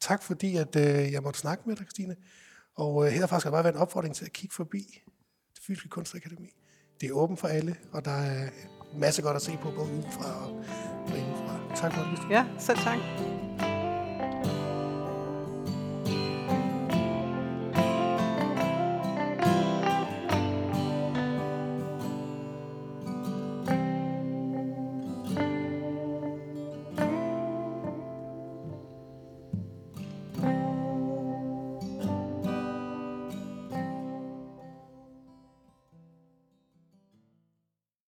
Tak 0.00 0.22
fordi, 0.22 0.56
at 0.56 0.76
øh, 0.76 1.12
jeg 1.12 1.22
måtte 1.22 1.40
snakke 1.40 1.62
med 1.66 1.76
dig, 1.76 1.86
Christine. 1.86 2.16
Og 2.74 3.06
øh, 3.06 3.12
herfra 3.12 3.40
skal 3.40 3.50
der 3.50 3.56
bare 3.56 3.64
være 3.64 3.74
en 3.74 3.80
opfordring 3.80 4.14
til 4.14 4.24
at 4.24 4.32
kigge 4.32 4.54
forbi 4.54 5.02
Fysiske 5.66 5.88
Kunstakademi. 5.88 6.50
Det 7.00 7.08
er 7.08 7.12
åbent 7.12 7.40
for 7.40 7.48
alle, 7.48 7.74
og 7.92 8.04
der 8.04 8.10
er 8.10 8.48
masser 8.96 9.22
godt 9.22 9.36
at 9.36 9.42
se 9.42 9.58
på, 9.62 9.70
både 9.70 9.92
udefra 9.92 10.44
og, 10.44 10.64
og 11.06 11.18
indenfra. 11.18 11.60
Tak 11.76 11.92
for 11.94 12.02
det. 12.02 12.34
Ja, 12.34 12.44
selv 12.58 12.78
tak. 12.78 12.98